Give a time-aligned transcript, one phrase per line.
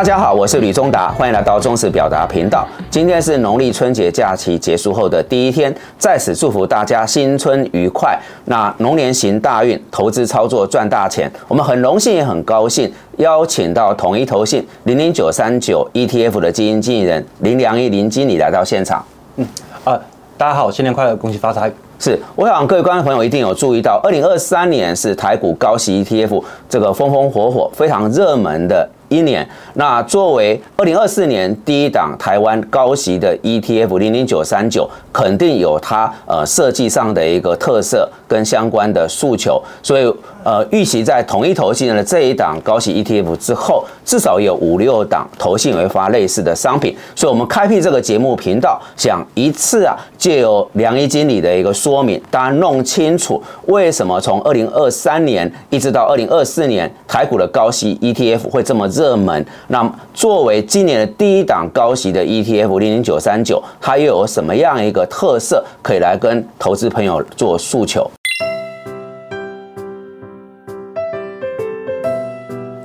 [0.00, 2.66] 大家好，我是吕中达，欢迎来到中时表达频道。
[2.88, 8.18] 今天是农历春节假期结束后的第一天，在此祝福大家新春愉快。
[8.46, 11.30] 那龙年行大运，投资操作赚大钱。
[11.46, 19.04] 我们很荣幸也很高兴，邀请到统一投信零零九三九 ETF 的基金经理人林良一林经理来到现场。
[19.36, 19.46] 嗯，
[19.84, 20.00] 啊，
[20.38, 21.70] 大家好，新年快乐，恭喜发财。
[21.98, 28.88] 是，我想各位观众朋友一定有注意到，二零二三年是台股高息 ETF 这个风风火火、非常热门的。
[29.10, 58.99] 一年，那作为二零二四年第一档台湾高息的 ETF 零零九三九，肯定有它呃设计上的一个特色跟相关的诉求，所以呃预期在同一投信的这一档高息 ETF 之后，至少有五六档投信会发类似的商品，所以我们开辟这个节目频道，想一次啊借由梁一经理的一个说明，大家弄清楚为什么从二零二三年一直到二零二四年台股的高息 ETF 会这么热。
[59.00, 59.46] 热门。
[59.68, 68.10] 那作为今年的第一档高息的 ETF 零零九三九，它又有什么样一个特色可以来跟投资朋友做诉求？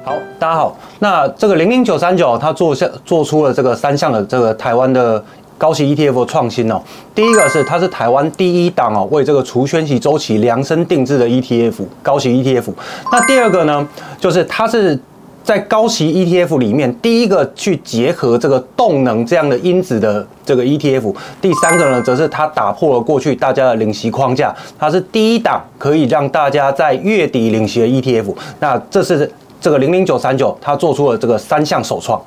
[0.05, 0.77] 好，大家好。
[0.99, 5.21] 那这个零零九三九，它做下做出了这个三项的这个台湾的
[5.57, 6.81] 高息 ETF 创新哦。
[7.13, 12.69] 第一个是它是台湾第一档哦，为这个除权息周期量身定制的 ETF 高息 ETF。
[13.11, 13.85] 那第二个呢，
[14.17, 14.97] 就是它是。
[15.45, 28.35] 在高息 ETF 里面，第一个去结合这个动能这样的因子的这个 ETF，第三个呢，则是它打破了过去大家的领息框架，它是第一档可以让大家在月底领息的 ETF。
[28.59, 32.19] 那这是这个零零九三九，它做出了这个三项首创。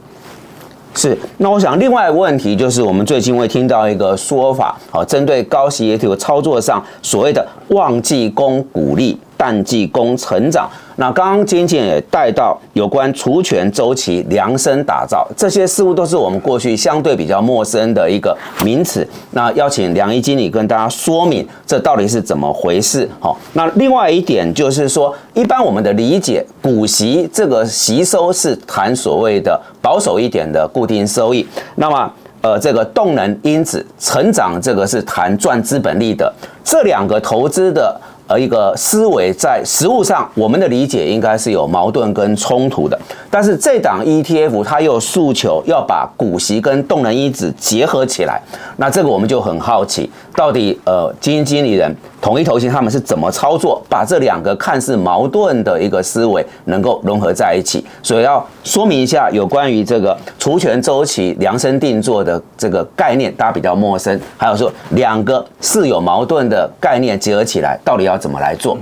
[0.94, 9.19] 是，那我想另外一个问题就是，我们最近会听到一个说法，好，针对高息 ETF 操作上所谓的旺季供股利。
[9.39, 10.69] 淡季供成长，
[11.01, 19.07] 那刚刚金姐也带到有关除权周期量身打造，这些似乎都是我们过去相对比较陌生的一个名词。
[19.31, 23.08] 那邀请梁一经理跟大家说明，这到底是怎么回事？
[23.20, 38.01] 好，那另外一点就是说，一般我们的理解，股息这个吸收是谈所谓的保守一点的固定收益，那么呃，这个动能因子成长这个是谈赚资本利的，这两个投资的。
[38.28, 42.96] 而一个思维在实物上，我们的理解应该是有矛盾跟冲突的。
[43.30, 48.40] 但是这档 ETF 它又诉求要把股息跟动能因子结合起来，
[48.77, 57.84] 那这个我们就很好奇，到底呃基金经理人统一投信他们是怎么操作，把这两个看似矛盾的一个思维能够融合在一起？
[58.02, 64.20] 所以要说明一下有关于这个除权周期量身定做的这个概念，大家比较陌生。
[64.36, 68.18] 还有说两个似有矛盾的概念结合起来，到底要？
[68.18, 68.77] 怎么来做？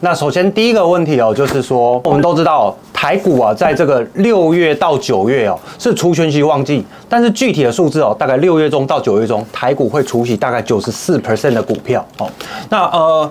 [0.00, 12.30] 那首先第一个问题哦，就是说我们都知道台股啊，在这个六月到九月哦是除权息旺季，但是具体的数字哦，大概六月中到九月中，台股会除息大概九十四 percent 的股票哦。
[12.68, 13.30] 那呃。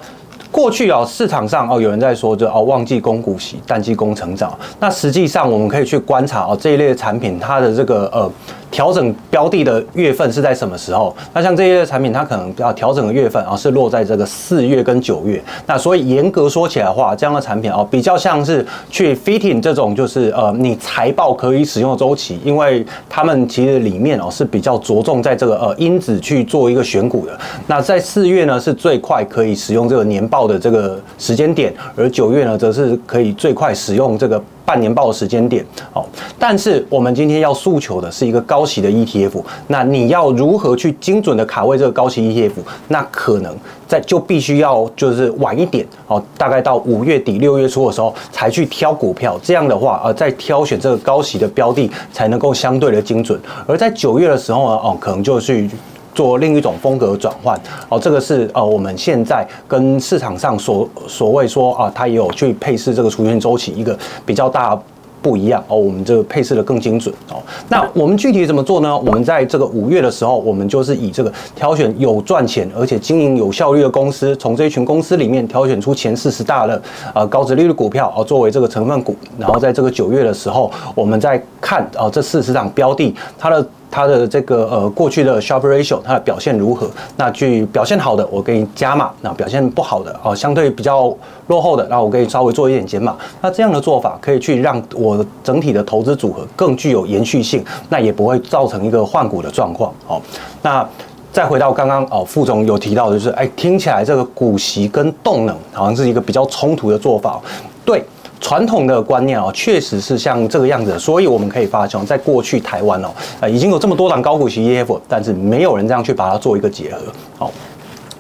[0.51, 4.57] 过去啊，市场上哦，有人在说这哦，旺季供股息，淡季供成长。
[4.79, 8.31] 那实际上我们可以去观察哦，这一类产品它的这个呃
[8.75, 11.15] 调整标的的月份是在什么时候？
[11.33, 15.41] 那像这些产品，它可能要调整的月份啊，是落在这个四月跟九月。
[15.65, 27.39] 那所以严格说起来的话，这样的产品哦，比较像是去 fitting 这种就是呃你财报可以使用的周期，因为他们其实里面哦是比较着重在这个呃因子去做一个选股的。
[27.67, 30.45] 那在四月呢，是最快可以使用这个年报。
[30.45, 35.65] 的这个时间点，而九月呢，则是可以最快使用这个半年报的时间点。
[35.93, 36.05] 哦，
[36.47, 42.51] 但是我们今天要诉求的是一个高息的 ETF，那你要如何去精准的卡位这个高息 ETF？
[42.87, 43.51] 那可能
[43.87, 49.39] 在就必须要就是晚一点哦，大概到五月底六月初的时候才去挑股票。
[49.41, 53.41] 这样的话，呃，在挑选这个高息的标的才能够相对的精准。
[53.65, 55.67] 而在九月的时候呢，哦，可能就去。
[56.13, 57.59] 做另一种风格转换
[57.89, 64.79] 哦，这个是呃我们现在跟市场上所所谓说啊，它也有去配置这个除权周期一个比较大
[65.25, 67.41] 不一样哦，我们这个配饰的更精准哦。
[67.67, 68.95] 那我们具体怎么做呢？
[68.95, 76.79] 我们在这个五月的时候，我们就是以这个挑选有赚钱而且经营有效率的公司，从这一群公司里面挑选出前四十大的
[77.15, 83.67] 呃高值率的股票哦，作为这个成分股，然后在这个九月的时候，我们再看啊这四十档标的它的。
[83.95, 86.89] 它的这个呃过去的 Sharpe Ratio 它的表现如何？
[87.15, 91.15] 那去表现好的我给你加码，那表现不好的哦相对比较
[91.47, 93.15] 落后的，那我给你稍微做一点减码。
[93.39, 99.93] 那这样的做法可以去让我整体的投资组合更具有延续性，那也不会造成一个换股的状况。
[100.09, 100.21] 哦，
[100.61, 100.85] 那
[101.31, 107.39] 再回到刚刚哦，副总有提到的就是，哎，听起来这个股息跟动能好像是一个比较冲突的做法。
[107.85, 108.03] 对
[108.39, 110.97] 传统的观念哦，确实是像这个样子。
[110.99, 113.09] 所以我们可以发现，在过去台湾哦，
[113.39, 116.99] 呃，已经有这么多档高股息 ETF，但是没有人这样去把它做一个结合。
[117.37, 117.51] 好，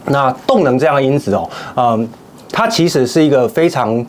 [0.05, 2.09] 那动能这样的因子哦，嗯，
[2.51, 4.05] 它其实是一个非常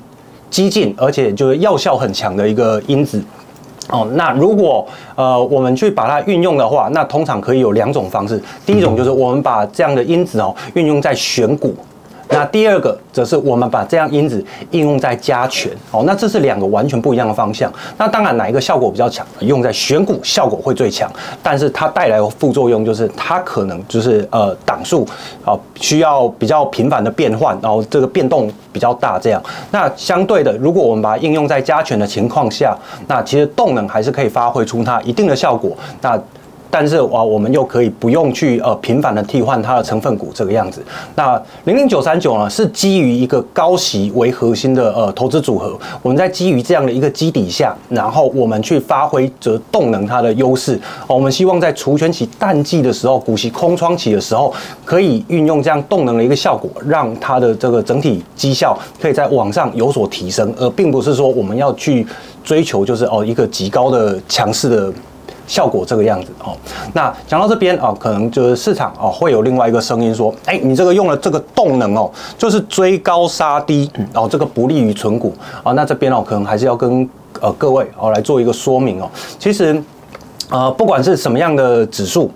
[0.49, 3.23] 激进，而且就是药效很强的一个因子。
[3.89, 8.43] 哦，那如果呃我们去把它运用的话，那通常可以有两种方式。
[8.65, 11.75] 第一种就是我们把这样的因子哦运用在选股。
[12.29, 17.73] 那第二个则是我们把这样因子应用在加权，哦，那这是两个完全不一样的方向。
[17.97, 21.11] 那当然哪一个效果比较强，用在选股效果会最强，
[21.43, 25.07] 但是它带来的副作用就是它可能就是呃档数
[25.45, 29.43] 啊需要比较频繁的变换，然后这个变动比较大这样。
[29.71, 32.77] 那相对的，如果我们把它应用在加权的情况下，
[33.07, 35.77] 那其实动能还是可以发挥出它一定的效果。
[36.01, 36.21] 那
[36.71, 40.83] 但是啊，我们又可以不用去呃频繁的替换它的成分股这个样子。
[41.15, 45.79] 那零零九三九呢，是基于一个高息为核心的呃投资组合。
[46.03, 50.79] 我们在基于这样的一个基底下，然后我们去发挥着动能它的优势。
[51.07, 54.53] 我们希望在除权期淡季的时候，股息空窗期的时候，
[54.85, 62.07] 可以运用这样动能的一个效果，让它的这个整体绩效可以在往上有所提升，而并不是说我们要去
[62.45, 64.93] 追求就是哦一个极高的强势的。
[65.47, 66.57] 效果这个样子哦，
[66.93, 75.33] 那讲到这边啊，可能就是市场哦会有另外一个声音说，哎，你这个用了这个动能哦，就是追高杀低，然后这个不利于存股
[75.63, 75.73] 啊。
[75.73, 77.09] 那这边哦，可能还是要跟
[77.41, 79.09] 呃各位哦来做一个说明哦。
[79.39, 79.81] 其实
[80.51, 82.31] 呃，不管是什么样的指数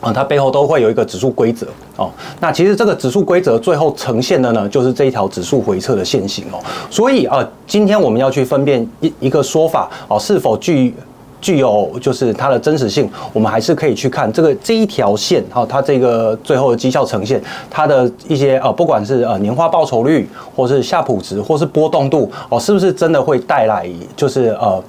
[0.00, 1.66] 啊，它背后都会有一个指数规则
[1.96, 2.10] 哦。
[2.38, 6.62] 那其实这个指数规则最后呈现的呢，就是这一条指数回撤的线型哦。
[6.88, 10.94] 所以啊，今天我们要去分辨一一个说法哦，是否具。
[11.44, 17.38] 具有就是它的真实性，我们还是可以去看这个这一条线，哈，它这个最后的绩效呈现，
[17.68, 20.26] 它的一些呃，不管是呃年化报酬率，
[20.56, 23.86] 或是夏普值，或是波动度，哦，是不是真的会带来
[24.16, 24.82] 就是呃，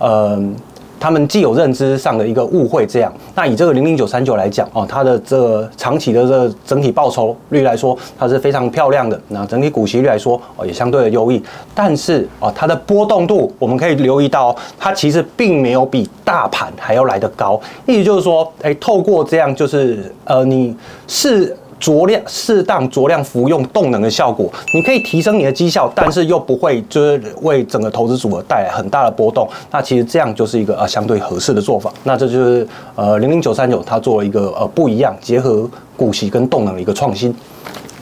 [0.00, 0.56] 嗯。
[1.02, 9.20] 他们既有认知上的一个误会，这样，那以这个零零九三九来讲哦，它的这长期的这整体报酬率来说，它是非常漂亮的。
[9.26, 11.42] 那整体股息率来说哦，也相对的优异。
[11.74, 17.60] 但是哦，它的波动度我们可以留意到，它其实并没有比大盘还要来得高。
[17.84, 20.76] 意思就是说，哎，透过这样就是呃，你
[21.08, 21.56] 是。
[21.82, 29.48] 酌量适当酌量服用动能的效果，你可以提升你的绩效，但是又不会就是为整个投资组合带来很大的波动。
[29.72, 31.92] 那其实这样就是一个呃相对合适的做法。
[32.04, 32.64] 那这就是
[32.94, 37.34] 呃零零九三九它做了一个呃不一样，结合股息跟动能的一个创新。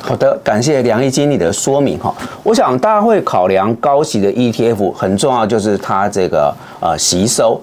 [0.03, 2.15] 好的，感谢梁毅经理的说明哈。
[2.43, 7.61] 我想大家会考量高息的 ETF，很重要就是它这个呃吸收。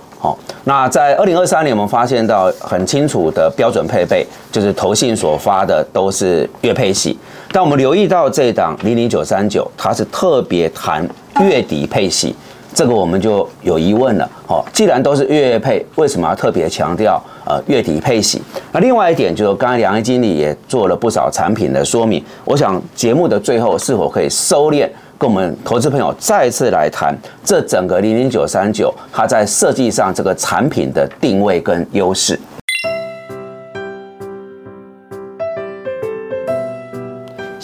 [0.67, 7.17] 那在二零二三年，我们发现到很清楚的标准配备，就是投信所发的都是月配息。
[7.53, 11.07] 但我们留意到这档零零九三九，它是特别谈
[11.39, 12.35] 月底配息，
[12.77, 14.29] 这个我们就有疑问了。
[14.45, 18.39] 好，既然都是月月配，为什么要特别强调呃月底配息？
[18.71, 24.87] 那另外一点就是，刚才梁毅经理也做了不少产品的说明，我想节目的最后是否可以收敛？
[25.17, 32.39] 跟我们投资朋友再次来谈这整个零零九三九，它在设计上这个产品的定位跟优势。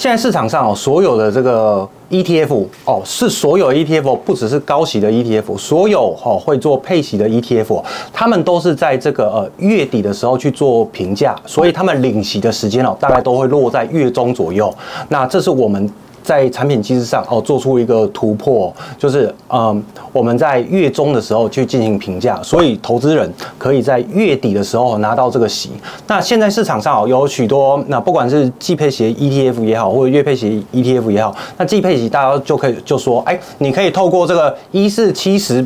[0.04, 7.82] 现在市场上哦，所有的这个 ETF 哦，是所有 ETF，不只是高息的 ETF，所有哦会做配息的 ETF，
[8.12, 14.76] 他们都是在这个呃月底的时候去做评价，所以他们领息的时间哦，大概都会落在月中左右。
[15.08, 15.90] 那这是我们。
[16.24, 25.72] 在产品机制上哦，做出一个突破，就是嗯，我们在月中的时候去进行评价，所以投资人可以在月底的时候拿到这个息。
[26.08, 35.66] 那现在市场上有许多，那不管是季配息 ETF 也好，或者月配息 ETF 也好，那季配息大家就可以就说，哎，你可以透过这个一四七十。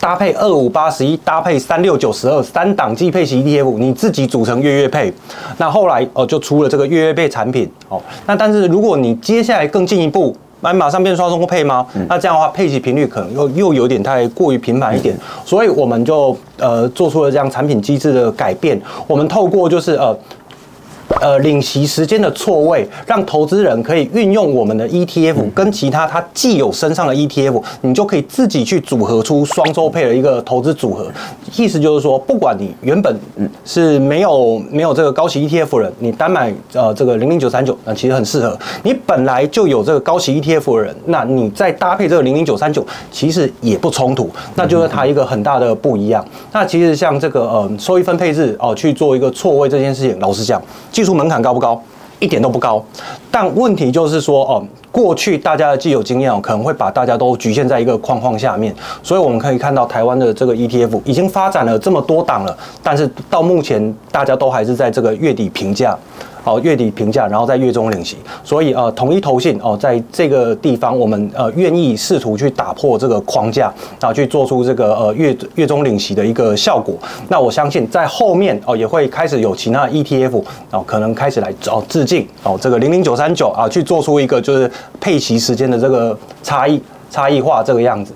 [0.00, 5.12] 搭配二五八十一，搭配三六九十二，三档季配型 ETF，你自己组成月月配。
[5.58, 8.00] 那后来哦，就出了这个月月配产品哦。
[8.26, 11.86] 那但是如果你接下来更进一步，那马上变双中配吗？
[12.08, 15.14] 那这样的话，配息频率可能又又有点太过于频繁一点。
[15.44, 18.80] 所以我们就呃做出了这样产品机制的改变。
[19.06, 20.16] 我们透过就是呃。
[21.20, 31.10] 呃，领息时间的错位，让投资人可以运用我们的 ETF 跟其他它既有身上的 ETF，你就可以自己去组合出双周配的一个投资组合。
[31.56, 33.14] 意思就是说，不管你原本
[33.64, 38.56] 是没有没有这个高息 ETF 的人，你单买呃这个零零九三九，那其实很适合。
[38.84, 44.30] 你本来就有这个高息 ETF 的人，那你再搭配这个零零九三九，其实也不冲突。
[44.54, 46.24] 那就是它一个很大的不一样。
[46.52, 50.62] 那其实像这个呃收益分配制哦去做一个错位这件事情，老实讲。
[51.00, 51.80] 技术门槛高不高？
[52.18, 52.84] 一点都不高。
[53.30, 58.74] 但问题就是说，哦，过去大家的既有经验哦，可能会把大家都局限在一个框框下面。
[59.02, 65.96] 所以我们可以看到，台湾的这个 ETF 已经发展了这么多档了，但是到目前大家都还是在这个月底评价。
[66.44, 76.94] 哦，月底评价，然后在月中领息，所以呃，统一投信哦，在这个地方，我们呃愿意试图去打破这个框架，然后去做出这个呃月月中领息的一个效果。
[77.28, 84.70] 那我相信在后面哦，也会开始有其他 ETF 哦，可能开始来找致敬哦，这个零零九三九啊，去做出一个就是
[85.00, 86.80] 配息时间的这个差异
[87.10, 88.14] 差异化这个样子。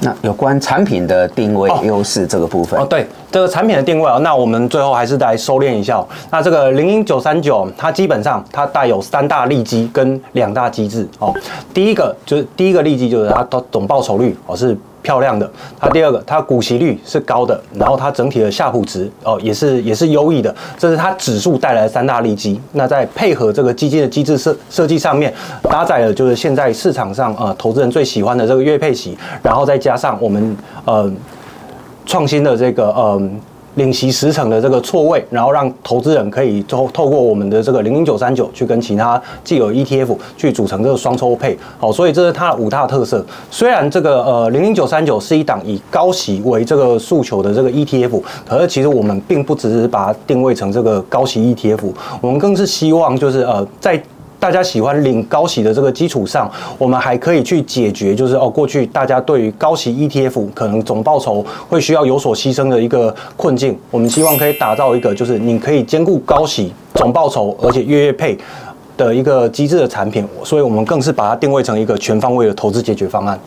[0.00, 6.04] 那有关产品的定位优势这个部分哦，对这个产品的定位啊，那我们最后还是来收敛一下。
[6.30, 11.34] 那这个零零九三九，它基本上它带有三大利基跟两大机制哦。
[11.74, 14.76] 第一个就是第一个利基就是它的总报酬率哦是。
[15.08, 15.50] 漂亮的，
[15.80, 22.60] 它第二个，它股息率是高的，然后它整体的下普值哦也是也是优异的，这是它指数带来的三大利基。
[22.72, 31.10] 那在配合这个基金的机制设设计上面，搭载了就是现在市场上呃投资人最喜欢的这个月配息，然后再加上我们呃
[32.04, 33.30] 创新的这个呃。
[33.74, 43.24] 领息十成的这个错位，然后让投资人可以透透过我们的这个零零九三九去跟其他既有 ETF 去组成这个双抽配，好，所以这是它的五大特色。
[43.50, 54.02] 虽然这个呃零零九三九是一档以高息为这个诉求的这个 ETF，可是其实我们并不只是把它定位成这个高息 ETF，我们更是希望就是呃在。
[54.40, 63.76] 大家喜欢领高息的这个基础上，我们还可以去解决，就是哦，过去大家对于高息 ETF 可能总报酬会需要有所牺牲的一个困境。
[63.90, 68.38] 我们希望可以打造一个，就是你可以兼顾高息、总报酬，而且月月配
[68.96, 70.26] 的一个机制的产品。
[70.44, 73.38] 所以我们更是把它定位成一个全方位的投资解决方案。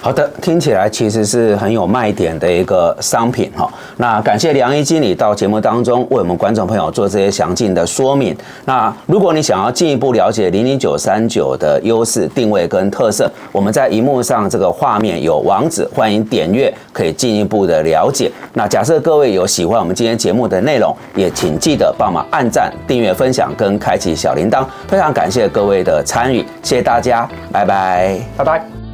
[0.00, 3.68] 好的，听起来其实是很有卖点的一个商品哈。
[3.96, 8.36] 那感谢梁一经理到节目当中为我们观众朋友做这些详尽的说明。
[8.64, 18.30] 那如果你想要进一步了解零零九三九的优势定位跟特色，我们在荧幕上这个画面有网址，欢迎点阅，可以进一步的了解。
[18.52, 24.64] 那假设各位有喜欢我们今天节目的内容，也请记得帮忙按赞、订阅、分享跟开启小铃铛。
[24.86, 28.75] 非常感谢各位的参与，谢谢大家，拜拜，拜拜。